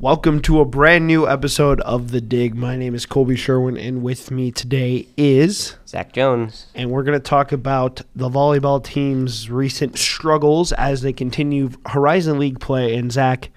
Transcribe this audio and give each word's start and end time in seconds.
Welcome 0.00 0.40
to 0.42 0.60
a 0.60 0.64
brand 0.64 1.06
new 1.06 1.28
episode 1.28 1.78
of 1.82 2.10
The 2.10 2.22
Dig. 2.22 2.54
My 2.54 2.74
name 2.74 2.94
is 2.94 3.04
Colby 3.04 3.36
Sherwin, 3.36 3.76
and 3.76 4.02
with 4.02 4.30
me 4.30 4.50
today 4.50 5.06
is. 5.18 5.76
Zach 5.86 6.14
Jones. 6.14 6.68
And 6.74 6.90
we're 6.90 7.02
going 7.02 7.18
to 7.18 7.22
talk 7.22 7.52
about 7.52 8.00
the 8.16 8.30
volleyball 8.30 8.82
team's 8.82 9.50
recent 9.50 9.98
struggles 9.98 10.72
as 10.72 11.02
they 11.02 11.12
continue 11.12 11.68
Horizon 11.84 12.38
League 12.38 12.60
play. 12.60 12.96
And 12.96 13.12
Zach, 13.12 13.50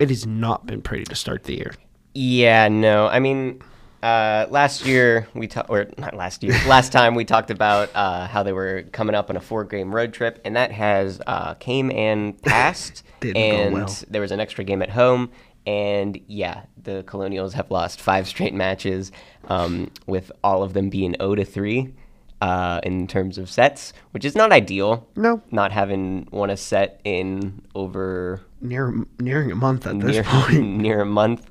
it 0.00 0.08
has 0.08 0.26
not 0.26 0.66
been 0.66 0.82
pretty 0.82 1.04
to 1.04 1.14
start 1.14 1.44
the 1.44 1.54
year. 1.54 1.72
Yeah, 2.12 2.66
no. 2.66 3.06
I 3.06 3.20
mean, 3.20 3.62
uh, 4.02 4.46
last 4.50 4.84
year 4.84 5.28
we 5.32 5.46
talked, 5.46 5.70
or 5.70 5.86
not 5.96 6.14
last 6.14 6.42
year, 6.42 6.58
last 6.66 6.90
time 6.90 7.14
we 7.14 7.24
talked 7.24 7.52
about 7.52 7.88
uh, 7.94 8.26
how 8.26 8.42
they 8.42 8.52
were 8.52 8.82
coming 8.90 9.14
up 9.14 9.30
on 9.30 9.36
a 9.36 9.40
four-game 9.40 9.94
road 9.94 10.12
trip, 10.12 10.40
and 10.44 10.56
that 10.56 10.72
has 10.72 11.20
uh, 11.28 11.54
came 11.54 11.92
and 11.92 12.40
passed. 12.42 13.04
And 13.36 13.72
well. 13.72 13.96
there 14.10 14.20
was 14.20 14.32
an 14.32 14.40
extra 14.40 14.64
game 14.64 14.82
at 14.82 14.90
home, 14.90 15.30
and 15.66 16.20
yeah, 16.26 16.64
the 16.82 17.02
Colonials 17.04 17.54
have 17.54 17.70
lost 17.70 18.00
five 18.00 18.26
straight 18.26 18.54
matches, 18.54 19.12
um, 19.48 19.90
with 20.06 20.32
all 20.42 20.62
of 20.62 20.72
them 20.72 20.90
being 20.90 21.14
0 21.20 21.36
to 21.36 21.44
three. 21.44 21.94
Uh, 22.40 22.80
in 22.82 23.06
terms 23.06 23.38
of 23.38 23.48
sets, 23.48 23.92
which 24.10 24.24
is 24.24 24.34
not 24.34 24.50
ideal. 24.50 25.06
No. 25.14 25.40
Not 25.52 25.70
having 25.70 26.26
won 26.32 26.50
a 26.50 26.56
set 26.56 27.00
in 27.04 27.62
over 27.76 28.40
Near 28.60 29.06
nearing 29.20 29.52
a 29.52 29.54
month 29.54 29.86
at 29.86 30.00
this 30.00 30.26
point. 30.28 30.60
near 30.78 31.02
a 31.02 31.06
month. 31.06 31.48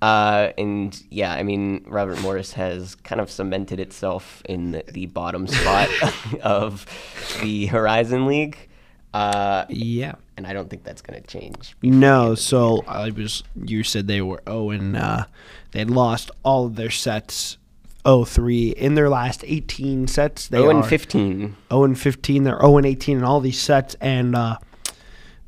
Uh, 0.00 0.52
and 0.56 1.00
yeah, 1.10 1.32
I 1.32 1.42
mean, 1.42 1.84
Robert 1.88 2.20
Morris 2.20 2.52
has 2.52 2.94
kind 2.94 3.20
of 3.20 3.30
cemented 3.30 3.80
itself 3.80 4.42
in 4.48 4.82
the 4.88 5.06
bottom 5.06 5.46
spot 5.46 5.88
of 6.42 6.86
the 7.42 7.66
Horizon 7.66 8.26
League. 8.26 8.67
Uh, 9.14 9.64
Yeah. 9.68 10.14
and 10.36 10.46
I 10.46 10.52
don't 10.52 10.68
think 10.68 10.84
that's 10.84 11.02
going 11.02 11.20
to 11.20 11.26
change. 11.26 11.76
No, 11.82 12.34
so 12.34 12.84
I 12.86 13.10
was. 13.10 13.42
You 13.64 13.82
said 13.82 14.06
they 14.06 14.20
were 14.20 14.42
oh, 14.46 14.70
and 14.70 14.96
uh, 14.96 15.24
they 15.72 15.78
had 15.80 15.90
lost 15.90 16.30
all 16.42 16.66
of 16.66 16.76
their 16.76 16.90
sets. 16.90 17.56
0-3 18.04 18.72
in 18.74 18.94
their 18.94 19.08
last 19.10 19.44
18 19.46 20.06
sets. 20.06 20.48
They 20.48 20.58
0 20.58 20.70
and 20.70 20.78
are 20.78 20.88
15. 20.88 21.56
0 21.70 21.84
and 21.84 21.98
15. 21.98 22.44
They're 22.44 22.58
0 22.58 22.76
and 22.78 22.86
18 22.86 23.18
in 23.18 23.24
all 23.24 23.40
these 23.40 23.60
sets, 23.60 23.96
and 24.00 24.34
uh, 24.34 24.56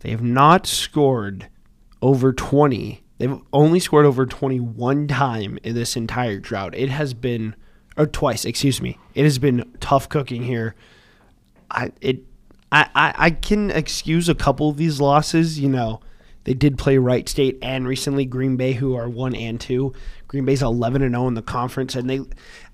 they 0.01 0.11
have 0.11 0.23
not 0.23 0.67
scored 0.67 1.47
over 2.03 2.33
20. 2.35 3.03
They've 3.19 3.39
only 3.53 3.81
scored 3.81 4.05
over 4.05 4.27
21 4.27 5.07
time 5.07 5.59
in 5.63 5.75
this 5.75 5.97
entire 5.97 6.39
drought. 6.39 6.75
It 6.75 6.89
has 6.91 7.15
been, 7.15 7.55
or 7.97 8.07
twice, 8.07 8.45
excuse 8.45 8.83
me. 8.83 8.99
It 9.15 9.23
has 9.25 9.39
been 9.39 9.71
tough 9.81 10.09
cooking 10.09 10.43
here. 10.43 10.75
I 11.71 11.93
it, 12.01 12.25
I, 12.73 12.89
I 12.95 13.15
I 13.17 13.31
can 13.31 13.71
excuse 13.71 14.29
a 14.29 14.35
couple 14.35 14.69
of 14.69 14.77
these 14.77 15.01
losses. 15.01 15.59
You 15.59 15.69
know, 15.69 16.01
they 16.45 16.55
did 16.55 16.79
play 16.79 16.99
Wright 16.99 17.29
State 17.29 17.59
and 17.63 17.87
recently 17.87 18.25
Green 18.25 18.57
Bay, 18.57 18.73
who 18.73 18.95
are 18.95 19.09
one 19.09 19.35
and 19.35 19.61
two. 19.61 19.93
Green 20.29 20.45
Bay's 20.45 20.63
11 20.63 21.03
and 21.03 21.13
0 21.13 21.27
in 21.27 21.35
the 21.35 21.43
conference, 21.43 21.97
and 21.97 22.09
they, 22.09 22.21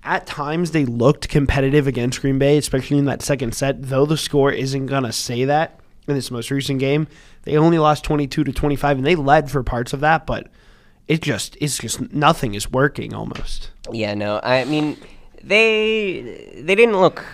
at 0.03 0.27
times, 0.27 0.71
they 0.71 0.85
looked 0.85 1.27
competitive 1.27 1.87
against 1.87 2.21
Green 2.21 2.37
Bay, 2.37 2.55
especially 2.57 2.99
in 2.99 3.05
that 3.05 3.23
second 3.23 3.55
set. 3.55 3.81
Though 3.81 4.05
the 4.05 4.17
score 4.17 4.51
isn't 4.51 4.85
gonna 4.85 5.11
say 5.11 5.43
that 5.45 5.79
in 6.07 6.13
this 6.13 6.29
most 6.29 6.51
recent 6.51 6.79
game, 6.79 7.07
they 7.43 7.57
only 7.57 7.79
lost 7.79 8.03
22 8.03 8.43
to 8.43 8.53
25, 8.53 8.97
and 8.97 9.05
they 9.05 9.15
led 9.15 9.49
for 9.49 9.63
parts 9.63 9.91
of 9.91 10.01
that, 10.01 10.27
but 10.27 10.47
it 11.07 11.21
just 11.21 11.57
it's 11.59 11.79
just 11.79 12.13
nothing 12.13 12.53
is 12.53 12.69
working 12.69 13.13
almost. 13.13 13.71
Yeah, 13.91 14.13
no, 14.13 14.39
I 14.43 14.65
mean, 14.65 14.97
they 15.43 16.53
they 16.61 16.75
didn't 16.75 16.99
look 16.99 17.25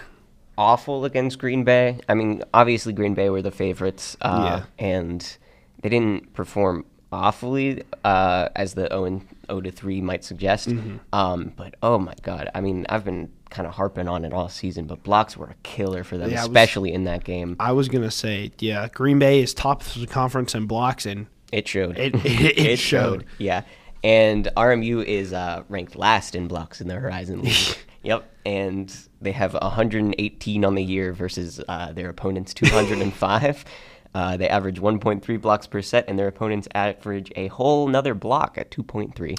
awful 0.58 1.06
against 1.06 1.40
Green 1.40 1.64
Bay. 1.64 2.00
I 2.08 2.14
mean, 2.14 2.44
obviously 2.54 2.94
Green 2.94 3.14
Bay 3.14 3.30
were 3.30 3.42
the 3.42 3.52
favorites, 3.52 4.16
uh, 4.22 4.62
and 4.80 5.38
they 5.82 5.90
didn't 5.90 6.34
perform 6.34 6.86
awfully 7.12 7.84
uh, 8.04 8.50
as 8.56 8.74
the 8.74 8.88
0 8.88 9.06
and 9.06 9.28
0 9.48 9.62
to 9.62 9.72
3 9.72 10.02
might 10.02 10.24
suggest. 10.24 10.70
Mm-hmm. 10.70 10.98
Um, 11.14 11.54
but 11.56 11.76
oh 11.84 12.00
my 12.00 12.14
god, 12.24 12.50
I 12.56 12.62
mean, 12.62 12.86
I've 12.90 13.06
been 13.06 13.32
kind 13.50 13.68
of 13.68 13.74
harping 13.76 14.08
on 14.08 14.26
it 14.26 14.34
all 14.34 14.50
season, 14.50 14.86
but 14.88 15.04
blocks 15.04 15.38
were 15.38 15.46
a 15.48 15.56
killer 15.62 16.04
for 16.04 16.18
them, 16.18 16.30
Yeah, 16.32 16.38
it 16.38 16.40
was- 16.40 16.48
especially 16.48 16.92
in 16.94 17.04
that 17.04 17.24
game. 17.24 17.56
I 17.60 17.72
was 17.74 17.88
gonna 17.90 18.10
say, 18.12 18.52
yeah, 18.60 18.88
Green 18.90 19.20
Bay 19.20 19.42
is 19.42 19.54
top 19.54 19.82
of 19.82 19.94
the 20.00 20.08
conference 20.08 20.56
in 20.56 20.66
blocks, 20.66 21.06
and 21.06 21.28
It 21.52 21.68
showed. 21.68 21.98
It- 22.00 22.16
it- 22.26 22.58
it 22.58 22.80
showed. 22.80 23.26
Yeah. 23.38 23.62
And 24.04 24.50
RMU 24.58 25.02
is 25.06 25.32
uh, 25.32 25.64
ranked 25.70 25.96
last 25.96 26.36
in 26.36 26.48
blocks 26.50 26.82
in 26.82 26.88
the 26.90 26.96
Horizon 26.96 27.42
League. 27.44 27.78
yep. 28.04 28.30
And 28.46 28.96
they 29.22 29.32
have 29.32 29.54
118 29.54 30.66
on 30.66 30.76
the 30.76 30.84
year 30.84 31.14
versus 31.14 31.62
uh, 31.68 31.94
their 31.94 32.10
opponents 32.10 32.54
205. 32.54 33.66
uh, 34.16 34.38
they 34.38 34.48
average 34.48 34.80
1.3 34.80 35.42
blocks 35.42 35.68
per 35.68 35.82
set, 35.82 36.06
and 36.08 36.20
their 36.20 36.28
opponents 36.28 36.68
average 36.76 37.32
a 37.36 37.48
whole 37.48 37.88
nother 37.88 38.14
block 38.14 38.58
at 38.58 38.70
2.3. 38.72 39.38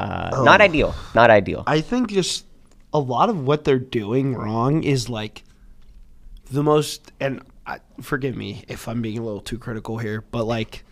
Uh, 0.00 0.42
Not 0.44 0.60
ideal. 0.60 0.94
Not 1.14 1.30
ideal. 1.30 1.64
I 1.66 1.80
think 1.80 2.10
just 2.10 2.46
a 2.92 2.98
lot 2.98 3.28
of 3.28 3.46
what 3.46 3.64
they're 3.64 3.78
doing 3.78 4.34
wrong 4.34 4.82
is 4.82 5.08
like 5.08 5.44
the 6.50 6.62
most. 6.62 7.12
And 7.20 7.42
I, 7.66 7.80
forgive 8.00 8.36
me 8.36 8.64
if 8.68 8.88
I'm 8.88 9.02
being 9.02 9.18
a 9.18 9.22
little 9.22 9.40
too 9.40 9.58
critical 9.58 9.98
here, 9.98 10.22
but 10.30 10.44
like 10.44 10.84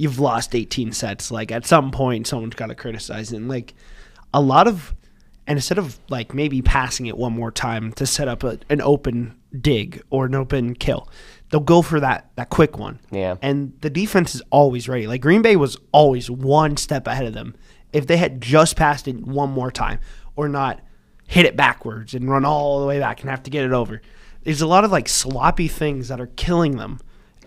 you've 0.00 0.18
lost 0.18 0.54
18 0.54 0.92
sets. 0.92 1.30
Like 1.30 1.52
at 1.52 1.66
some 1.66 1.90
point, 1.90 2.26
someone's 2.26 2.54
got 2.54 2.68
to 2.68 2.74
criticize 2.74 3.32
it. 3.32 3.36
And 3.36 3.48
like 3.48 3.74
a 4.32 4.40
lot 4.40 4.66
of, 4.66 4.94
and 5.50 5.58
instead 5.58 5.78
of 5.78 5.98
like 6.08 6.32
maybe 6.32 6.62
passing 6.62 7.06
it 7.06 7.16
one 7.16 7.32
more 7.32 7.50
time 7.50 7.90
to 7.94 8.06
set 8.06 8.28
up 8.28 8.44
a, 8.44 8.60
an 8.68 8.80
open 8.80 9.36
dig 9.60 10.00
or 10.08 10.26
an 10.26 10.36
open 10.36 10.76
kill, 10.76 11.08
they'll 11.48 11.58
go 11.58 11.82
for 11.82 11.98
that 11.98 12.30
that 12.36 12.50
quick 12.50 12.78
one. 12.78 13.00
Yeah. 13.10 13.34
And 13.42 13.72
the 13.80 13.90
defense 13.90 14.36
is 14.36 14.42
always 14.50 14.88
ready. 14.88 15.08
Like 15.08 15.20
Green 15.20 15.42
Bay 15.42 15.56
was 15.56 15.76
always 15.90 16.30
one 16.30 16.76
step 16.76 17.08
ahead 17.08 17.26
of 17.26 17.34
them. 17.34 17.56
If 17.92 18.06
they 18.06 18.16
had 18.16 18.40
just 18.40 18.76
passed 18.76 19.08
it 19.08 19.16
one 19.26 19.50
more 19.50 19.72
time 19.72 19.98
or 20.36 20.48
not 20.48 20.82
hit 21.26 21.46
it 21.46 21.56
backwards 21.56 22.14
and 22.14 22.30
run 22.30 22.44
all 22.44 22.78
the 22.78 22.86
way 22.86 23.00
back 23.00 23.20
and 23.20 23.28
have 23.28 23.42
to 23.42 23.50
get 23.50 23.64
it 23.64 23.72
over. 23.72 24.00
There's 24.44 24.60
a 24.60 24.68
lot 24.68 24.84
of 24.84 24.92
like 24.92 25.08
sloppy 25.08 25.66
things 25.66 26.06
that 26.06 26.20
are 26.20 26.28
killing 26.28 26.76
them. 26.76 27.00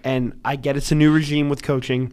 And 0.04 0.42
I 0.44 0.58
get 0.58 0.76
it's 0.76 0.92
a 0.92 0.96
new 0.96 1.14
regime 1.14 1.48
with 1.48 1.64
coaching 1.64 2.12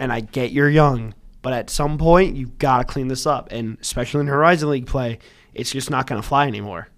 and 0.00 0.12
I 0.12 0.18
get 0.18 0.50
you're 0.50 0.68
young, 0.68 1.14
but 1.42 1.52
at 1.52 1.68
some 1.68 1.98
point 1.98 2.36
you've 2.36 2.58
got 2.58 2.78
to 2.78 2.84
clean 2.84 3.08
this 3.08 3.26
up 3.26 3.48
and 3.50 3.76
especially 3.80 4.20
in 4.20 4.26
Horizon 4.28 4.70
League 4.70 4.86
play, 4.86 5.18
it's 5.54 5.70
just 5.72 5.90
not 5.90 6.06
going 6.06 6.20
to 6.20 6.26
fly 6.26 6.46
anymore. 6.46 6.88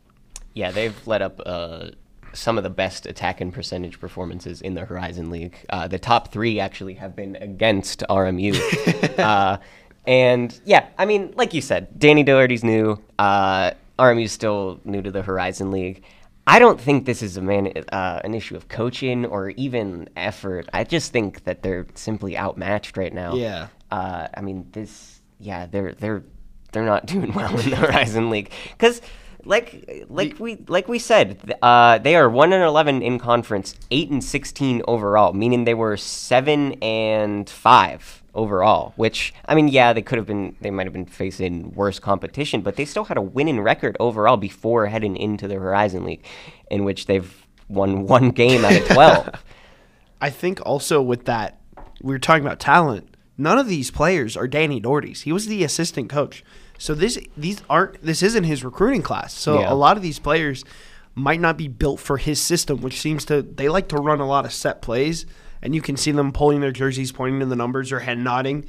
Yeah, 0.53 0.71
they've 0.71 0.95
let 1.07 1.23
up 1.23 1.41
uh, 1.45 1.89
some 2.33 2.59
of 2.59 2.65
the 2.65 2.71
best 2.71 3.07
attack 3.07 3.41
and 3.41 3.53
percentage 3.53 3.99
performances 3.99 4.61
in 4.61 4.75
the 4.75 4.85
Horizon 4.85 5.31
League. 5.31 5.57
Uh, 5.69 5.89
the 5.89 5.99
top 5.99 6.33
three 6.33 6.61
actually 6.61 6.95
have 6.95 7.17
been 7.17 7.37
against 7.37 8.05
RMU. 8.09 9.19
uh, 9.19 9.59
and 10.07 10.61
yeah, 10.65 10.89
I 10.99 11.07
mean, 11.07 11.33
like 11.37 11.55
you 11.55 11.61
said, 11.61 11.99
Danny 11.99 12.23
Doherty's 12.23 12.63
new. 12.63 13.03
Uh, 13.19 13.73
RMU's 13.99 14.33
still 14.33 14.81
new 14.85 15.03
to 15.03 15.11
the 15.11 15.23
Horizon 15.23 15.71
League. 15.71 16.05
I 16.47 16.59
don't 16.59 16.79
think 16.79 17.07
this 17.07 17.23
is 17.23 17.37
a 17.39 17.43
man 17.43 17.73
uh, 17.91 18.21
an 18.23 18.35
issue 18.35 18.55
of 18.55 18.69
coaching 18.69 19.25
or 19.25 19.51
even 19.51 20.09
effort. 20.15 20.69
I 20.75 20.85
just 20.85 21.11
think 21.11 21.45
that 21.45 21.63
they're 21.63 21.87
simply 21.95 22.37
outmatched 22.37 22.99
right 22.99 23.13
now. 23.13 23.35
Yeah. 23.35 23.69
Uh, 23.95 24.27
I 24.35 24.41
mean, 24.41 24.67
this. 24.73 25.21
Yeah, 25.39 25.67
they're 25.67 25.93
they're 25.93 26.25
they're 26.73 26.85
not 26.85 27.07
doing 27.15 27.33
well 27.33 27.59
in 27.61 27.71
the 27.71 27.77
Horizon 27.77 28.29
League 28.29 28.51
because 28.73 29.01
like 29.45 30.05
like 30.09 30.41
we 30.41 30.57
like 30.67 30.89
we 30.89 30.99
said, 30.99 31.55
uh, 31.63 31.99
they 31.99 32.17
are 32.17 32.29
one 32.29 32.53
and 32.53 32.65
eleven 32.65 33.03
in 33.03 33.21
conference, 33.21 33.77
eight 33.93 34.11
and 34.11 34.23
sixteen 34.23 34.83
overall, 34.89 35.33
meaning 35.33 35.65
they 35.65 35.75
were 35.75 35.97
seven 35.97 36.73
and 36.83 37.49
five 37.49 38.23
overall. 38.35 38.95
Which 38.97 39.33
I 39.47 39.55
mean, 39.55 39.69
yeah, 39.69 39.93
they 39.93 40.03
could 40.03 40.19
have 40.19 40.27
been, 40.27 40.57
they 40.61 40.73
might 40.73 40.87
have 40.87 40.93
been 40.93 41.07
facing 41.07 41.73
worse 41.73 42.01
competition, 42.01 42.63
but 42.63 42.75
they 42.75 42.85
still 42.85 43.05
had 43.05 43.17
a 43.17 43.23
winning 43.23 43.61
record 43.61 43.97
overall 44.01 44.37
before 44.37 44.87
heading 44.87 45.17
into 45.17 45.47
the 45.47 45.55
Horizon 45.55 46.05
League, 46.05 46.25
in 46.69 46.85
which 46.85 47.07
they've 47.07 47.47
won 47.69 48.07
one 48.09 48.31
game 48.31 48.65
out 48.65 48.75
of 48.75 48.89
twelve. 48.89 49.29
I 50.21 50.31
think 50.31 50.61
also 50.67 51.01
with 51.01 51.27
that, 51.27 51.61
we 52.03 52.13
were 52.13 52.19
talking 52.19 52.45
about 52.45 52.59
talent. 52.59 53.14
None 53.37 53.59
of 53.59 53.67
these 53.69 53.91
players 53.91 54.37
are 54.37 54.47
Danny 54.47 54.81
Doherty's. 54.81 55.23
He 55.23 55.33
was 55.33 55.47
the 55.47 55.65
assistant 55.65 56.09
coach. 56.09 56.45
So 56.79 56.95
this 56.95 57.19
these 57.37 57.63
aren't 57.71 58.03
this 58.03 58.23
isn't 58.23 58.45
his 58.45 58.65
recruiting 58.65 59.03
class. 59.03 59.33
So 59.35 59.61
Yeah. 59.61 59.73
a 59.73 59.75
lot 59.75 59.97
of 59.97 60.03
these 60.03 60.19
players 60.19 60.65
might 61.15 61.41
not 61.41 61.57
be 61.57 61.69
built 61.69 62.01
for 62.01 62.17
his 62.17 62.41
system, 62.41 62.81
which 62.81 63.01
seems 63.01 63.25
to 63.27 63.43
they 63.43 63.69
like 63.69 63.89
to 63.89 63.97
run 63.97 64.21
a 64.21 64.27
lot 64.27 64.45
of 64.45 64.53
set 64.53 64.83
plays, 64.83 65.27
and 65.63 65.75
you 65.75 65.81
can 65.81 65.97
see 65.97 66.11
them 66.13 66.33
pulling 66.33 66.61
their 66.61 66.73
jerseys, 66.73 67.13
pointing 67.13 67.41
to 67.41 67.47
the 67.47 67.57
numbers, 67.57 67.93
or 67.93 68.01
head 68.01 68.19
nodding. 68.19 68.67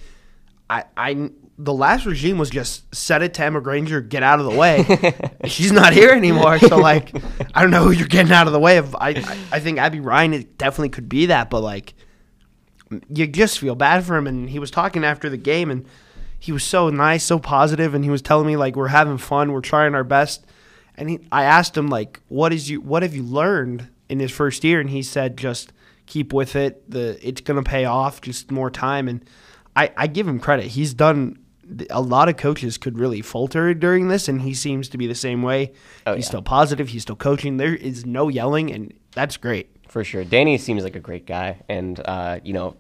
I, 0.70 0.86
I 0.98 1.30
the 1.58 1.74
last 1.74 2.06
regime 2.06 2.38
was 2.38 2.50
just 2.50 2.94
set 2.94 3.22
it 3.24 3.34
to 3.36 3.44
Emma 3.44 3.62
Granger, 3.62 4.02
get 4.02 4.24
out 4.24 4.40
of 4.40 4.46
the 4.46 4.56
way. 4.58 4.84
She's 5.46 5.72
not 5.72 5.94
here 5.94 6.10
anymore, 6.12 6.60
so 6.60 6.78
like 6.78 7.16
I 7.56 7.62
don't 7.62 7.72
know 7.72 7.84
who 7.84 7.92
you're 7.92 8.08
getting 8.08 8.32
out 8.32 8.46
of 8.48 8.54
the 8.54 8.60
way 8.60 8.78
of. 8.78 8.96
I 8.96 9.10
I, 9.10 9.38
I 9.54 9.60
think 9.60 9.78
Abby 9.80 10.00
Ryan 10.00 10.34
it 10.34 10.58
definitely 10.58 10.90
could 10.90 11.08
be 11.10 11.28
that, 11.28 11.50
but 11.50 11.62
like 11.62 11.94
you 13.10 13.28
just 13.28 13.60
feel 13.60 13.76
bad 13.76 14.04
for 14.04 14.16
him. 14.16 14.28
And 14.28 14.50
he 14.50 14.60
was 14.60 14.72
talking 14.72 15.04
after 15.04 15.30
the 15.30 15.38
game, 15.38 15.72
and 15.72 15.86
he 16.40 16.52
was 16.52 16.64
so 16.64 16.90
nice, 16.90 17.24
so 17.24 17.40
positive, 17.40 17.94
and 17.94 18.04
he 18.04 18.10
was 18.10 18.22
telling 18.22 18.48
me 18.48 18.56
like 18.56 18.76
we're 18.76 18.90
having 18.90 19.18
fun, 19.18 19.52
we're 19.52 19.62
trying 19.62 19.96
our 19.96 20.04
best. 20.04 20.46
And 20.96 21.10
he, 21.10 21.20
I 21.32 21.44
asked 21.44 21.76
him 21.76 21.88
like, 21.88 22.22
what 22.28 22.54
is 22.54 22.70
you, 22.70 22.80
what 22.82 23.04
have 23.04 23.16
you 23.16 23.24
learned 23.24 23.90
in 24.08 24.20
his 24.20 24.32
first 24.32 24.64
year? 24.64 24.80
And 24.80 24.90
he 24.90 25.02
said, 25.04 25.38
just 25.38 25.74
keep 26.06 26.34
with 26.34 26.56
it. 26.56 26.90
The 26.90 27.20
it's 27.28 27.42
gonna 27.42 27.64
pay 27.64 27.86
off. 27.86 28.22
Just 28.22 28.52
more 28.52 28.70
time. 28.70 29.08
And 29.08 29.26
I, 29.76 29.92
I 29.98 30.08
give 30.08 30.28
him 30.28 30.40
credit. 30.40 30.68
He's 30.68 30.94
done 30.94 31.40
a 31.90 32.02
lot 32.02 32.30
of 32.30 32.38
coaches 32.38 32.78
could 32.78 33.00
really 33.00 33.22
falter 33.22 33.74
during 33.74 34.08
this, 34.08 34.28
and 34.28 34.42
he 34.42 34.54
seems 34.54 34.88
to 34.90 34.98
be 34.98 35.08
the 35.08 35.16
same 35.16 35.42
way. 35.42 35.74
Oh, 36.06 36.14
he's 36.14 36.26
yeah. 36.26 36.30
still 36.30 36.42
positive. 36.42 36.90
He's 36.90 37.02
still 37.02 37.16
coaching. 37.16 37.58
There 37.58 37.76
is 37.76 38.06
no 38.06 38.30
yelling, 38.30 38.72
and 38.72 38.94
that's 39.14 39.38
great. 39.38 39.75
For 39.96 40.04
sure. 40.04 40.26
Danny 40.26 40.58
seems 40.58 40.84
like 40.84 40.98
a 40.98 41.00
great 41.00 41.26
guy, 41.26 41.56
and 41.70 41.98
uh, 42.04 42.42
you 42.44 42.52
know, 42.52 42.76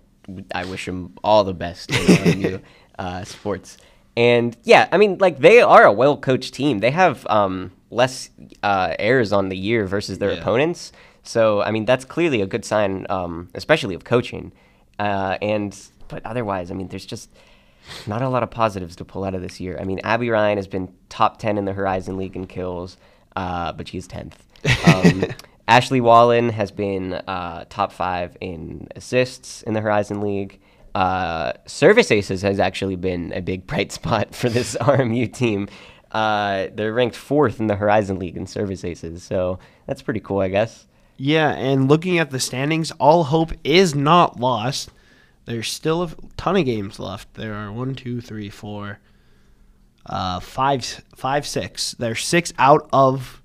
I 0.53 0.65
wish 0.65 0.85
him 0.85 1.13
all 1.23 1.45
the 1.45 1.53
best 1.53 1.89
in 1.89 2.61
uh, 2.99 3.23
sports. 3.23 3.77
And 4.17 4.57
yeah, 4.63 4.89
I 4.91 4.97
mean, 4.97 5.17
like 5.19 5.39
they 5.39 5.61
are 5.61 5.85
a 5.85 5.93
well 5.93 6.17
coached 6.17 6.53
team. 6.53 6.79
They 6.79 6.91
have 6.91 7.25
um, 7.27 7.71
less 7.89 8.31
uh, 8.63 8.95
errors 8.99 9.31
on 9.31 9.47
the 9.47 9.55
year 9.55 9.85
versus 9.87 10.17
their 10.19 10.33
Yeah. 10.33 10.39
opponents. 10.41 10.91
So 11.23 11.61
I 11.61 11.71
mean, 11.71 11.85
that's 11.85 12.03
clearly 12.03 12.41
a 12.41 12.45
good 12.47 12.65
sign, 12.65 13.05
um, 13.09 13.47
especially 13.55 13.95
of 13.95 14.03
coaching. 14.03 14.51
Uh, 14.99 15.37
and 15.41 15.73
but 16.09 16.21
otherwise, 16.25 16.69
I 16.69 16.73
mean, 16.73 16.89
there's 16.89 17.05
just 17.05 17.29
not 18.05 18.23
a 18.23 18.27
lot 18.27 18.43
of 18.43 18.51
positives 18.51 18.97
to 18.97 19.05
pull 19.05 19.23
out 19.23 19.33
of 19.35 19.41
this 19.41 19.61
year. 19.61 19.77
I 19.79 19.85
mean, 19.85 20.01
Abby 20.03 20.29
Ryan 20.29 20.57
has 20.57 20.67
been 20.67 20.93
top 21.07 21.37
10 21.39 21.57
in 21.57 21.63
the 21.63 21.71
Horizon 21.71 22.17
League 22.17 22.35
in 22.35 22.45
kills, 22.45 22.97
uh, 23.37 23.71
but 23.71 23.87
she's 23.87 24.05
10th. 24.05 24.33
Um, 24.93 25.23
Ashley 25.67 26.01
Wallen 26.01 26.49
has 26.49 26.71
been 26.71 27.13
uh, 27.13 27.65
top 27.69 27.91
five 27.91 28.37
in 28.39 28.87
assists 28.95 29.63
in 29.63 29.73
the 29.73 29.81
Horizon 29.81 30.21
League. 30.21 30.59
Uh, 30.93 31.53
service 31.65 32.11
aces 32.11 32.41
has 32.43 32.59
actually 32.59 32.95
been 32.95 33.33
a 33.33 33.41
big 33.41 33.67
bright 33.67 33.91
spot 33.91 34.35
for 34.35 34.49
this 34.49 34.75
RMU 34.81 35.31
team. 35.31 35.67
Uh, 36.11 36.67
they're 36.73 36.93
ranked 36.93 37.15
fourth 37.15 37.59
in 37.59 37.67
the 37.67 37.75
Horizon 37.75 38.19
League 38.19 38.37
in 38.37 38.47
service 38.47 38.85
aces, 38.85 39.23
so 39.23 39.59
that's 39.85 40.01
pretty 40.01 40.21
cool, 40.21 40.39
I 40.39 40.47
guess. 40.47 40.87
Yeah, 41.17 41.51
and 41.51 41.89
looking 41.89 42.19
at 42.19 42.31
the 42.31 42.39
standings, 42.39 42.91
all 42.91 43.25
hope 43.25 43.51
is 43.63 43.95
not 43.95 44.39
lost. 44.39 44.91
There's 45.45 45.69
still 45.69 46.03
a 46.03 46.09
ton 46.37 46.57
of 46.57 46.65
games 46.65 46.99
left. 46.99 47.33
There 47.35 47.53
are 47.53 47.71
one, 47.71 47.95
two, 47.95 48.21
three, 48.21 48.49
four, 48.49 48.99
uh, 50.05 50.39
five, 50.39 50.83
five, 51.15 51.45
six. 51.47 51.93
They're 51.93 52.15
six 52.15 52.53
out 52.57 52.89
of. 52.91 53.41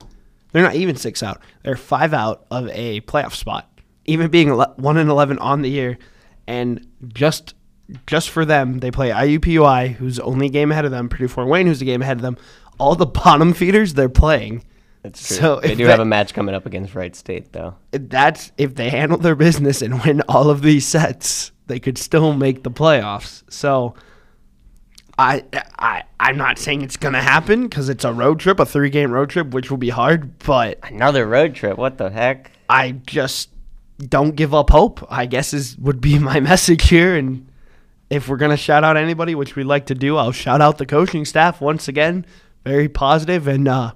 They're 0.53 0.63
not 0.63 0.75
even 0.75 0.97
six 0.97 1.23
out. 1.23 1.41
They're 1.63 1.77
five 1.77 2.13
out 2.15 2.47
of 2.51 2.69
a 2.69 3.01
playoff 3.03 3.35
spot, 3.35 3.71
even 4.05 4.31
being 4.31 4.51
one 4.51 4.97
and 4.97 5.09
eleven 5.11 5.39
on 5.39 5.63
the 5.63 5.71
year, 5.71 5.99
and 6.47 6.87
just 7.09 7.55
just 8.07 8.31
for 8.31 8.45
them, 8.45 8.79
they 8.79 8.91
play 8.91 9.11
IUPUI, 9.11 9.95
who's 9.95 10.21
only 10.21 10.47
a 10.47 10.51
game 10.51 10.71
ahead 10.71 10.85
of 10.85 10.91
them. 10.93 11.09
Purdue 11.09 11.29
Fort 11.29 11.49
Wayne, 11.49 11.67
who's 11.67 11.83
a 11.83 11.85
game 11.85 12.03
ahead 12.03 12.19
of 12.19 12.23
them. 12.23 12.37
All 12.79 12.95
the 12.95 13.07
bottom 13.25 13.53
feeders 13.53 13.95
they're 13.95 14.09
playing. 14.09 14.65
That's 15.03 15.27
true. 15.27 15.37
So 15.39 15.61
they 15.61 15.75
do 15.75 15.85
that- 15.87 15.93
have 15.93 16.01
a 16.01 16.05
match 16.05 16.35
coming 16.35 16.55
up 16.55 16.67
against 16.67 16.95
Wright 16.95 17.15
State, 17.17 17.53
though. 17.53 17.75
that's 17.91 18.53
if 18.59 18.75
they 18.75 18.91
handle 18.91 19.19
their 19.19 19.35
business 19.35 19.83
and 19.83 20.03
win 20.05 20.23
all 20.29 20.51
of 20.51 20.63
these 20.63 20.87
sets, 20.87 21.53
they 21.67 21.81
could 21.81 21.97
still 21.99 22.33
make 22.35 22.63
the 22.65 22.71
playoffs. 22.71 23.43
So 23.51 23.95
I 25.21 25.45
I 25.79 26.03
I'm 26.19 26.39
not 26.39 26.59
saying 26.59 26.81
it's 26.83 26.97
going 26.97 27.13
to 27.13 27.21
happen 27.21 27.69
cuz 27.69 27.89
it's 27.91 28.05
a 28.05 28.13
road 28.13 28.41
trip, 28.41 28.59
a 28.59 28.65
3-game 28.65 29.11
road 29.11 29.29
trip 29.31 29.49
which 29.49 29.71
will 29.71 29.79
be 29.79 29.91
hard, 29.91 30.39
but 30.39 30.79
Another 30.83 31.27
road 31.27 31.55
trip. 31.55 31.77
What 31.77 31.99
the 31.99 32.11
heck? 32.11 32.53
I 32.69 32.93
just 33.07 33.51
don't 33.99 34.35
give 34.35 34.55
up 34.55 34.71
hope. 34.71 35.07
I 35.11 35.27
guess 35.27 35.53
is 35.53 35.77
would 35.77 36.01
be 36.01 36.19
my 36.31 36.41
message 36.41 36.89
here 36.89 37.15
and 37.17 37.47
if 38.09 38.29
we're 38.29 38.39
going 38.39 38.51
to 38.51 38.57
shout 38.57 38.83
out 38.83 38.97
anybody, 38.97 39.37
which 39.37 39.55
we 39.55 39.63
like 39.63 39.87
to 39.87 39.95
do, 39.95 40.17
I'll 40.17 40.33
shout 40.33 40.61
out 40.61 40.79
the 40.79 40.87
coaching 40.87 41.25
staff 41.25 41.61
once 41.61 41.87
again. 41.87 42.25
Very 42.65 42.89
positive 42.89 43.47
and 43.47 43.69
uh 43.69 43.93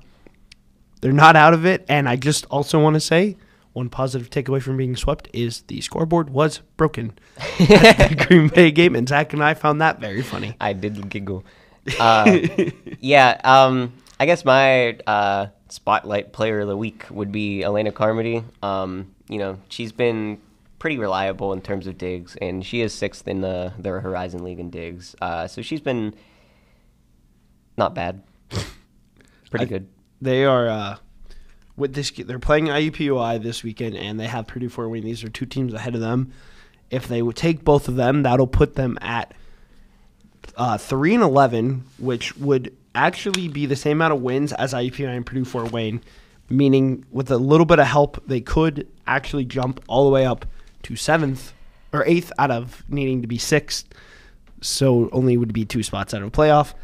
they're 1.01 1.13
not 1.13 1.37
out 1.37 1.55
of 1.55 1.65
it. 1.65 1.85
And 1.89 2.07
I 2.07 2.17
just 2.17 2.45
also 2.51 2.83
want 2.83 2.95
to 2.95 3.01
say 3.01 3.37
one 3.75 3.91
positive 3.91 4.31
takeaway 4.31 4.63
from 4.63 4.77
being 4.77 4.97
swept 4.97 5.29
is 5.33 5.63
the 5.63 5.81
scoreboard 5.83 6.31
was 6.31 6.61
broken 6.77 7.13
at 7.61 8.09
the 8.09 8.25
Green 8.27 8.49
Bay 8.49 8.71
game, 8.71 8.97
and 8.97 9.09
Zach 9.09 9.33
and 9.33 9.45
I 9.45 9.55
found 9.55 9.81
that 9.83 10.01
very 10.01 10.23
funny. 10.23 10.57
I 10.61 10.73
did 10.73 11.11
giggle. 11.11 11.45
Uh, 12.01 12.39
yeah, 13.01 13.39
um, 13.45 13.93
I 14.19 14.27
guess 14.27 14.45
my 14.45 14.97
uh, 15.07 15.49
spotlight 15.69 16.33
player 16.33 16.61
of 16.61 16.69
the 16.69 16.77
week 16.77 17.05
would 17.11 17.31
be 17.33 17.63
Elena 17.63 17.93
Carmody. 17.93 18.43
Um, 18.63 19.15
you 19.29 19.39
know, 19.39 19.59
she's 19.69 19.93
been 19.93 20.39
pretty 20.79 20.99
reliable 20.99 21.53
in 21.53 21.61
terms 21.61 21.87
of 21.87 21.99
digs, 21.99 22.37
and 22.41 22.65
she 22.65 22.81
is 22.81 22.95
sixth 22.95 23.27
in 23.27 23.41
the 23.41 23.73
their 23.79 24.01
Horizon 24.01 24.45
League 24.45 24.61
in 24.61 24.71
digs. 24.71 25.17
Uh, 25.21 25.47
so 25.49 25.63
she's 25.63 25.81
been 25.81 26.15
not 27.77 27.95
bad, 27.95 28.23
pretty 29.51 29.65
I- 29.65 29.69
good. 29.69 29.89
They 30.23 30.45
are 30.45 30.69
uh, 30.69 30.97
with 31.77 31.95
this. 31.95 32.11
They're 32.11 32.39
playing 32.39 32.67
IUPUI 32.67 33.43
this 33.43 33.63
weekend, 33.63 33.97
and 33.97 34.19
they 34.19 34.27
have 34.27 34.47
Purdue 34.47 34.69
Fort 34.69 34.91
Wayne. 34.91 35.05
These 35.05 35.25
are 35.25 35.29
two 35.29 35.47
teams 35.47 35.75
ahead 35.75 35.95
of 35.95 36.01
them. 36.01 36.33
If 36.91 37.09
they 37.09 37.23
would 37.23 37.37
take 37.37 37.65
both 37.65 37.89
of 37.89 37.97
them, 37.97 38.23
that'll 38.23 38.47
put 38.47 38.75
them 38.75 38.99
at 39.01 39.33
uh, 40.57 40.79
three 40.79 41.15
and 41.15 41.23
eleven, 41.23 41.85
which 41.99 42.37
would 42.37 42.77
actually 42.95 43.49
be 43.49 43.67
the 43.67 43.77
same 43.77 43.99
amount 43.99 44.15
of 44.15 44.23
wins 44.23 44.53
as 44.53 44.73
IUPUI 44.73 45.17
and 45.17 45.27
Purdue 45.27 45.45
Fort 45.45 45.73
Wayne. 45.73 46.01
Meaning, 46.51 47.07
with 47.11 47.31
a 47.31 47.39
little 47.39 47.65
bit 47.65 47.79
of 47.79 47.87
help, 47.87 48.23
they 48.27 48.41
could 48.41 48.87
actually 49.07 49.47
jump 49.47 49.83
all 49.89 50.05
the 50.05 50.11
way 50.11 50.27
up 50.27 50.45
to 50.83 50.95
seventh 50.95 51.55
or 51.91 52.05
eighth 52.07 52.31
out 52.39 52.51
of 52.51 52.85
needing 52.89 53.23
to 53.23 53.27
be 53.27 53.39
sixth. 53.39 53.87
So 54.61 55.09
only 55.11 55.37
would 55.37 55.55
be 55.55 55.65
two 55.65 55.83
spots 55.83 56.13
out 56.13 56.21
of 56.21 56.29
a 56.29 56.31
playoff. 56.31 56.75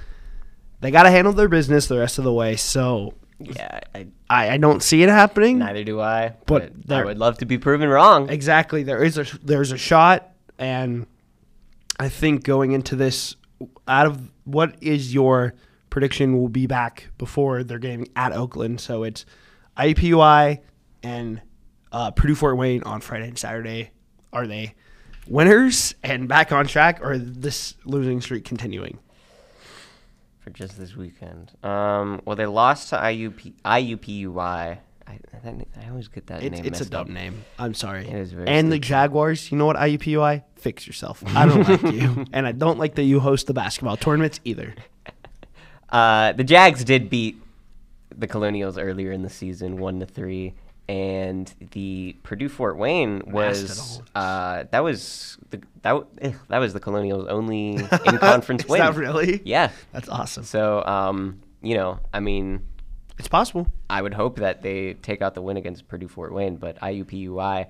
They 0.81 0.91
got 0.91 1.03
to 1.03 1.11
handle 1.11 1.35
their 1.35 1.49
business 1.49 1.87
the 1.87 1.99
rest 1.99 2.17
of 2.17 2.25
the 2.25 2.33
way. 2.33 2.57
So 2.57 3.13
Yeah, 3.41 3.81
I, 3.95 4.07
I, 4.29 4.51
I 4.51 4.57
don't 4.59 4.83
see 4.83 5.03
it 5.03 5.09
happening. 5.09 5.59
neither 5.59 5.85
do 5.85 6.01
I. 6.01 6.35
But 6.47 6.87
But, 6.87 6.97
I 6.99 7.05
would 7.05 7.19
love 7.19 7.39
to 7.39 7.47
be 7.47 7.59
proven 7.59 7.89
wrong. 7.89 8.29
Exactly. 8.29 8.83
There 8.83 9.03
is 9.03 9.19
a 9.19 9.25
there's 9.43 9.73
a 9.73 9.79
shot, 9.79 10.31
and 10.59 11.07
I 11.99 12.09
think 12.09 12.45
going 12.45 12.73
into 12.73 12.97
this, 12.97 13.37
out 13.89 14.07
of 14.07 14.31
what 14.45 14.77
is 14.81 15.15
your 15.15 15.55
prediction 15.89 16.39
will 16.39 16.49
be 16.49 16.67
back 16.67 17.09
before 17.19 17.65
their 17.65 17.79
game 17.79 18.07
at 18.15 18.33
Oakland. 18.33 18.81
So 18.81 19.03
it's 19.03 19.25
IPUI 19.77 20.61
and 21.03 21.41
uh, 21.93 22.11
Purdue 22.11 22.35
Fort 22.35 22.57
Wayne 22.57 22.83
on 22.85 23.01
Friday 23.01 23.29
and 23.29 23.39
Saturday. 23.39 23.91
Are 24.33 24.47
they 24.47 24.75
winners 25.27 25.95
and 26.03 26.29
back 26.29 26.53
on 26.53 26.67
track, 26.67 27.01
or 27.03 27.19
this 27.19 27.75
losing 27.85 28.21
streak 28.21 28.45
continuing? 28.45 28.99
For 30.51 30.57
just 30.57 30.79
this 30.79 30.97
weekend. 30.97 31.53
Um, 31.63 32.21
well, 32.25 32.37
they 32.37 32.47
lost 32.47 32.91
to 32.91 32.97
IUP, 32.97 33.53
IUPUI. 33.65 34.79
I, 35.07 35.19
that, 35.43 35.67
I 35.85 35.89
always 35.91 36.09
get 36.09 36.27
that 36.29 36.43
It's, 36.43 36.57
name 36.57 36.65
it's 36.67 36.81
a 36.81 36.83
messed 36.85 36.95
up. 36.95 37.07
dumb 37.07 37.15
name. 37.15 37.45
I'm 37.59 37.75
sorry. 37.75 38.07
It 38.07 38.15
is 38.15 38.33
very 38.33 38.47
and 38.47 38.71
the. 38.71 38.79
Jaguars, 38.79 39.51
you 39.51 39.59
know 39.59 39.67
what 39.67 39.77
IUPUI? 39.77 40.43
Fix 40.57 40.87
yourself. 40.87 41.23
I 41.27 41.47
don't 41.47 41.69
like 41.69 41.83
you, 41.95 42.25
and 42.33 42.47
I 42.47 42.53
don't 42.53 42.79
like 42.79 42.95
that 42.97 43.03
you 43.05 43.21
host 43.21 43.47
the 43.47 43.55
basketball 43.55 43.97
tournaments 43.97 44.41
either. 44.45 44.75
Uh, 45.89 46.33
the 46.33 46.45
Jags 46.45 46.85
did 46.85 47.11
beat 47.11 47.37
the 48.17 48.27
Colonials 48.29 48.79
earlier 48.79 49.11
in 49.11 49.23
the 49.23 49.31
season, 49.31 49.79
one 49.79 49.99
to 50.01 50.07
three, 50.07 50.55
and 50.91 51.55
the 51.71 52.17
Purdue 52.25 52.49
Fort 52.49 52.77
Wayne 52.77 53.23
was 53.27 54.03
uh, 54.17 54.65
that 54.73 54.83
was 54.83 55.39
the 55.51 55.59
that 55.83 55.93
w- 55.93 56.07
eh, 56.21 56.33
that 56.49 56.59
was 56.59 56.73
the 56.73 56.81
Colonials' 56.81 57.29
only 57.29 57.77
in 58.07 58.19
conference 58.19 58.67
win. 58.67 58.81
that 58.81 58.97
really? 58.97 59.41
Yeah. 59.45 59.71
That's 59.93 60.09
awesome. 60.09 60.43
So, 60.43 60.85
um, 60.85 61.41
you 61.63 61.77
know, 61.77 62.01
I 62.13 62.19
mean, 62.19 62.63
It's 63.21 63.29
possible. 63.29 63.69
I 63.89 64.03
would 64.03 64.15
hope 64.15 64.41
that 64.41 64.63
they 64.63 64.95
take 64.95 65.23
out 65.23 65.35
the 65.35 65.43
win 65.43 65.57
against 65.57 65.87
Purdue 65.87 66.09
Fort 66.09 66.33
Wayne, 66.35 66.57
but 66.57 66.77
IUPUI, 66.81 67.67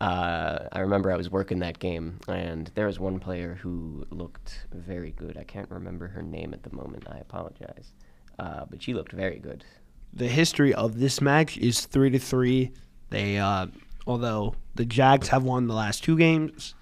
uh, 0.00 0.58
I 0.70 0.78
remember 0.80 1.10
I 1.10 1.16
was 1.16 1.30
working 1.30 1.58
that 1.60 1.80
game, 1.80 2.20
and 2.28 2.70
there 2.76 2.86
was 2.86 3.00
one 3.00 3.18
player 3.18 3.58
who 3.60 4.06
looked 4.10 4.66
very 4.72 5.10
good. 5.10 5.36
I 5.36 5.44
can't 5.44 5.70
remember 5.70 6.06
her 6.08 6.22
name 6.22 6.54
at 6.54 6.62
the 6.62 6.72
moment. 6.76 7.08
I 7.10 7.18
apologize, 7.18 7.92
uh, 8.38 8.66
but 8.70 8.80
she 8.82 8.94
looked 8.94 9.12
very 9.12 9.38
good. 9.40 9.64
The 10.12 10.28
history 10.28 10.74
of 10.74 10.98
this 10.98 11.20
match 11.20 11.56
is 11.56 11.86
three 11.86 12.10
to 12.10 12.18
three. 12.18 12.72
They, 13.10 13.38
uh, 13.38 13.66
although 14.06 14.54
the 14.74 14.84
Jags 14.84 15.28
have 15.28 15.42
won 15.42 15.66
the 15.66 15.74
last 15.74 16.04
two 16.04 16.18
games, 16.18 16.74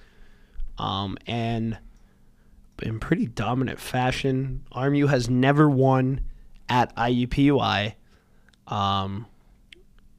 um, 0.78 1.16
and 1.26 1.78
in 2.82 3.00
pretty 3.00 3.26
dominant 3.26 3.78
fashion. 3.78 4.64
RMU 4.72 5.08
has 5.08 5.28
never 5.28 5.68
won 5.68 6.20
at 6.68 6.94
IUPUI, 6.96 7.94
um, 8.68 9.26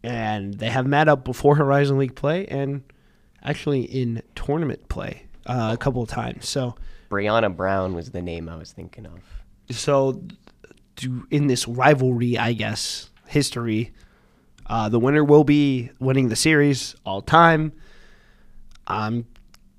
and 0.03 0.53
they 0.55 0.69
have 0.69 0.85
met 0.85 1.07
up 1.07 1.23
before 1.23 1.55
Horizon 1.55 1.97
League 1.97 2.15
play 2.15 2.45
and 2.47 2.83
actually 3.43 3.81
in 3.81 4.21
tournament 4.35 4.87
play 4.89 5.23
uh, 5.45 5.71
a 5.73 5.77
couple 5.77 6.01
of 6.01 6.09
times. 6.09 6.47
So. 6.47 6.75
Brianna 7.09 7.55
Brown 7.55 7.93
was 7.93 8.11
the 8.11 8.21
name 8.21 8.47
I 8.47 8.55
was 8.55 8.71
thinking 8.71 9.05
of. 9.05 9.75
so 9.75 10.21
to, 11.01 11.27
in 11.29 11.48
this 11.48 11.67
rivalry, 11.67 12.38
I 12.38 12.53
guess 12.53 13.10
history, 13.27 13.91
uh, 14.67 14.89
the 14.89 15.00
winner 15.00 15.24
will 15.24 15.43
be 15.43 15.91
winning 16.00 16.29
the 16.29 16.36
series 16.36 16.96
all 17.05 17.22
time. 17.22 17.74
Um, 18.88 19.25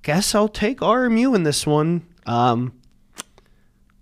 guess 0.03 0.35
I'll 0.35 0.49
take 0.49 0.81
RMU 0.81 1.35
in 1.35 1.43
this 1.43 1.67
one. 1.67 2.07
Um, 2.27 2.75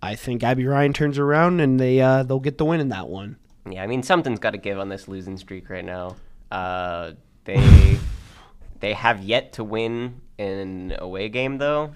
I 0.02 0.14
think 0.14 0.42
Abby 0.42 0.66
Ryan 0.66 0.92
turns 0.92 1.18
around 1.18 1.60
and 1.60 1.78
they 1.78 2.00
uh, 2.00 2.22
they'll 2.22 2.40
get 2.40 2.58
the 2.58 2.64
win 2.64 2.80
in 2.80 2.88
that 2.88 3.08
one. 3.08 3.36
Yeah, 3.70 3.82
I 3.82 3.86
mean 3.86 4.02
something's 4.02 4.38
got 4.38 4.50
to 4.52 4.58
give 4.58 4.78
on 4.78 4.88
this 4.88 5.08
losing 5.08 5.36
streak 5.36 5.68
right 5.68 5.84
now. 5.84 6.16
Uh, 6.50 7.12
they 7.44 7.98
they 8.80 8.94
have 8.94 9.22
yet 9.22 9.52
to 9.54 9.64
win 9.64 10.20
an 10.38 10.96
away 10.98 11.28
game 11.28 11.58
though, 11.58 11.94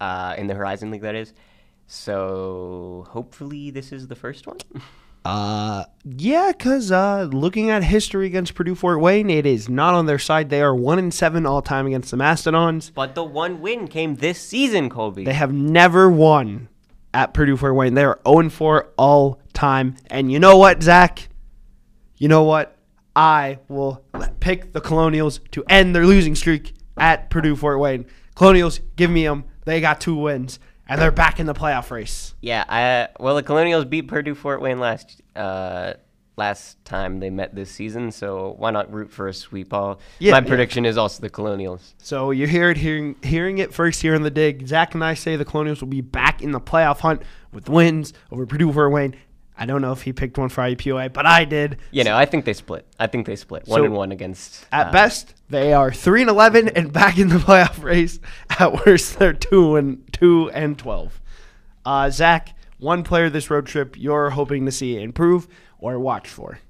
uh, 0.00 0.34
in 0.38 0.46
the 0.46 0.54
Horizon 0.54 0.90
League. 0.90 1.02
That 1.02 1.14
is. 1.14 1.34
So 1.88 3.06
hopefully 3.10 3.70
this 3.70 3.90
is 3.92 4.06
the 4.06 4.14
first 4.14 4.46
one. 4.46 4.58
Uh, 5.24 5.84
yeah, 6.04 6.52
because 6.56 6.90
uh, 6.90 7.28
looking 7.32 7.68
at 7.68 7.84
history 7.84 8.26
against 8.26 8.54
Purdue 8.54 8.74
Fort 8.74 8.98
Wayne, 9.00 9.28
it 9.28 9.44
is 9.44 9.68
not 9.68 9.92
on 9.92 10.06
their 10.06 10.18
side. 10.18 10.48
They 10.48 10.62
are 10.62 10.74
one 10.74 10.98
in 10.98 11.10
seven 11.10 11.44
all 11.44 11.60
time 11.60 11.86
against 11.86 12.10
the 12.12 12.16
Mastodons. 12.16 12.90
But 12.90 13.14
the 13.14 13.24
one 13.24 13.60
win 13.60 13.88
came 13.88 14.14
this 14.14 14.40
season, 14.40 14.88
Colby. 14.88 15.24
They 15.24 15.34
have 15.34 15.52
never 15.52 16.08
won 16.08 16.68
at 17.12 17.34
Purdue 17.34 17.58
Fort 17.58 17.74
Wayne. 17.74 17.92
They 17.92 18.04
are 18.04 18.20
0 18.26 18.48
4 18.48 18.92
all 18.96 19.40
time. 19.52 19.96
And 20.06 20.32
you 20.32 20.38
know 20.38 20.56
what, 20.56 20.82
Zach? 20.82 21.28
You 22.16 22.28
know 22.28 22.44
what? 22.44 22.78
I 23.14 23.58
will 23.68 24.04
pick 24.40 24.72
the 24.72 24.80
Colonials 24.80 25.40
to 25.50 25.64
end 25.68 25.94
their 25.94 26.06
losing 26.06 26.36
streak 26.36 26.72
at 26.96 27.28
Purdue 27.28 27.56
Fort 27.56 27.80
Wayne. 27.80 28.06
Colonials, 28.34 28.80
give 28.96 29.10
me 29.10 29.24
them. 29.24 29.44
They 29.64 29.80
got 29.82 30.00
two 30.00 30.14
wins, 30.16 30.58
and 30.88 31.00
they're 31.00 31.10
back 31.10 31.38
in 31.38 31.46
the 31.46 31.54
playoff 31.54 31.90
race. 31.90 32.34
Yeah, 32.40 32.64
I, 32.68 33.08
well, 33.22 33.36
the 33.36 33.42
Colonials 33.42 33.84
beat 33.84 34.08
Purdue 34.08 34.34
Fort 34.34 34.60
Wayne 34.60 34.80
last 34.80 35.20
uh, 35.36 35.94
last 36.36 36.82
time 36.84 37.20
they 37.20 37.30
met 37.30 37.54
this 37.54 37.70
season, 37.70 38.10
so 38.12 38.54
why 38.58 38.70
not 38.70 38.92
root 38.92 39.10
for 39.10 39.28
a 39.28 39.34
sweep? 39.34 39.74
All 39.74 40.00
Yeah, 40.18 40.32
my 40.32 40.38
yeah. 40.38 40.44
prediction 40.44 40.86
is 40.86 40.96
also 40.96 41.20
the 41.20 41.30
Colonials. 41.30 41.94
So 41.98 42.30
you 42.30 42.46
hear 42.46 42.70
it 42.70 42.76
hearing 42.78 43.16
hearing 43.22 43.58
it 43.58 43.74
first 43.74 44.00
here 44.00 44.14
in 44.14 44.22
the 44.22 44.30
dig. 44.30 44.66
Zach 44.66 44.94
and 44.94 45.04
I 45.04 45.14
say 45.14 45.36
the 45.36 45.44
Colonials 45.44 45.80
will 45.80 45.88
be 45.88 46.00
back 46.00 46.40
in 46.42 46.52
the 46.52 46.60
playoff 46.60 47.00
hunt 47.00 47.22
with 47.52 47.68
wins 47.68 48.12
over 48.30 48.46
Purdue 48.46 48.72
Fort 48.72 48.92
Wayne. 48.92 49.16
I 49.58 49.66
don't 49.66 49.82
know 49.82 49.92
if 49.92 50.02
he 50.02 50.12
picked 50.12 50.38
one 50.38 50.48
for 50.48 50.62
IUPUI, 50.62 51.12
but 51.12 51.26
I 51.26 51.44
did. 51.44 51.78
You 51.90 52.04
know, 52.04 52.16
I 52.16 52.24
think 52.24 52.44
they 52.44 52.52
split. 52.52 52.86
I 52.98 53.08
think 53.08 53.26
they 53.26 53.36
split 53.36 53.66
one 53.66 53.80
So, 53.80 53.84
and 53.84 53.94
one 53.94 54.12
against. 54.12 54.64
At 54.70 54.88
uh, 54.88 54.92
best, 54.92 55.34
they 55.50 55.72
are 55.72 55.92
three 55.92 56.20
and 56.20 56.30
eleven 56.30 56.68
and 56.68 56.92
back 56.92 57.18
in 57.18 57.28
the 57.28 57.36
playoff 57.38 57.82
race. 57.82 58.20
At 58.58 58.86
worst, 58.86 59.18
they're 59.18 59.32
two 59.32 59.76
and 59.76 60.02
two 60.12 60.50
and 60.50 60.78
twelve. 60.78 61.20
Uh, 61.84 62.08
Zach, 62.10 62.54
one 62.78 63.02
player 63.02 63.28
this 63.28 63.50
road 63.50 63.66
trip 63.66 63.96
you're 63.98 64.30
hoping 64.30 64.64
to 64.66 64.72
see 64.72 65.00
improve 65.00 65.48
or 65.80 65.98
watch 65.98 66.28
for. 66.28 66.60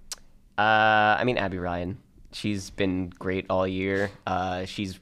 Uh, 0.57 1.17
I 1.19 1.25
mean 1.25 1.37
Abby 1.37 1.59
Ryan. 1.59 1.99
She's 2.33 2.71
been 2.71 3.11
great 3.19 3.47
all 3.51 3.67
year. 3.67 4.11
Uh, 4.27 4.65
she's 4.65 4.99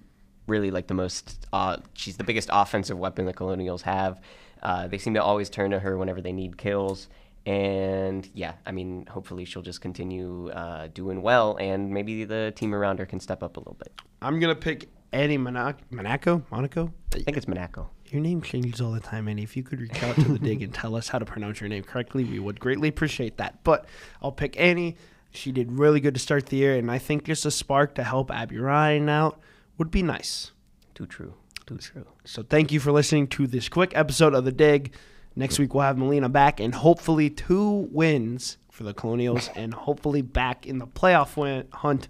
really 0.46 0.70
like 0.70 0.86
the 0.86 0.94
most. 0.94 1.46
Uh, 1.52 1.78
she's 1.94 2.16
the 2.16 2.24
biggest 2.24 2.50
offensive 2.52 2.98
weapon 2.98 3.26
the 3.26 3.32
Colonials 3.32 3.82
have. 3.82 4.20
Uh, 4.62 4.88
they 4.88 4.98
seem 4.98 5.14
to 5.14 5.22
always 5.22 5.50
turn 5.50 5.70
to 5.70 5.78
her 5.78 5.96
whenever 5.96 6.20
they 6.20 6.32
need 6.32 6.56
kills. 6.56 7.08
And 7.46 8.28
yeah, 8.34 8.54
I 8.66 8.72
mean, 8.72 9.06
hopefully 9.06 9.44
she'll 9.44 9.62
just 9.62 9.80
continue 9.80 10.50
uh, 10.50 10.88
doing 10.88 11.22
well, 11.22 11.56
and 11.60 11.90
maybe 11.90 12.24
the 12.24 12.52
team 12.56 12.74
around 12.74 12.98
her 12.98 13.06
can 13.06 13.20
step 13.20 13.42
up 13.42 13.56
a 13.56 13.60
little 13.60 13.76
bit. 13.78 13.92
I'm 14.20 14.40
gonna 14.40 14.56
pick 14.56 14.88
Eddie 15.12 15.38
Monaco. 15.38 15.78
Monaco? 15.90 16.42
Monaco? 16.50 16.92
I 17.14 17.20
think 17.20 17.36
it's 17.36 17.46
Monaco. 17.46 17.88
Your 18.06 18.20
name 18.20 18.42
changes 18.42 18.80
all 18.80 18.90
the 18.90 19.00
time, 19.00 19.28
Andy. 19.28 19.44
If 19.44 19.56
you 19.56 19.62
could 19.62 19.80
reach 19.80 20.02
out 20.02 20.16
to 20.16 20.32
the 20.32 20.38
dig 20.40 20.62
and 20.62 20.74
tell 20.74 20.96
us 20.96 21.08
how 21.08 21.18
to 21.20 21.24
pronounce 21.24 21.60
your 21.60 21.68
name 21.68 21.84
correctly, 21.84 22.24
we 22.24 22.40
would 22.40 22.58
greatly 22.58 22.88
appreciate 22.88 23.36
that. 23.36 23.62
But 23.62 23.86
I'll 24.20 24.32
pick 24.32 24.58
Annie. 24.58 24.96
She 25.30 25.52
did 25.52 25.72
really 25.72 26.00
good 26.00 26.14
to 26.14 26.20
start 26.20 26.46
the 26.46 26.56
year, 26.56 26.76
and 26.76 26.90
I 26.90 26.98
think 26.98 27.24
just 27.24 27.46
a 27.46 27.50
spark 27.50 27.94
to 27.96 28.04
help 28.04 28.30
Abby 28.30 28.58
Ryan 28.58 29.08
out 29.08 29.40
would 29.78 29.90
be 29.90 30.02
nice. 30.02 30.50
Too 30.94 31.06
true. 31.06 31.34
Too 31.66 31.78
true. 31.78 32.06
So 32.24 32.42
thank 32.42 32.72
you 32.72 32.80
for 32.80 32.90
listening 32.90 33.28
to 33.28 33.46
this 33.46 33.68
quick 33.68 33.92
episode 33.94 34.34
of 34.34 34.44
the 34.44 34.52
dig. 34.52 34.94
Next 35.38 35.58
week 35.58 35.74
we'll 35.74 35.82
have 35.82 35.98
Melina 35.98 36.28
back 36.30 36.60
and 36.60 36.74
hopefully 36.74 37.28
two 37.28 37.88
wins 37.92 38.56
for 38.70 38.84
the 38.84 38.94
Colonials 38.94 39.50
and 39.54 39.74
hopefully 39.74 40.22
back 40.22 40.66
in 40.66 40.78
the 40.78 40.86
playoff 40.86 41.36
win- 41.36 41.68
hunt. 41.72 42.08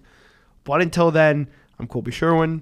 But 0.63 0.81
until 0.81 1.11
then, 1.11 1.47
I'm 1.77 1.87
Colby 1.87 2.11
Sherwin, 2.11 2.61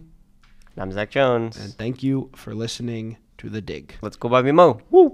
I'm 0.77 0.91
Zach 0.91 1.11
Jones. 1.11 1.57
and 1.57 1.73
thank 1.75 2.01
you 2.03 2.29
for 2.35 2.53
listening 2.55 3.17
to 3.37 3.49
the 3.49 3.61
dig. 3.61 3.95
Let's 4.01 4.15
go, 4.15 4.27
Bobby 4.29 4.51
Mo. 4.51 4.79
Woo! 4.89 5.13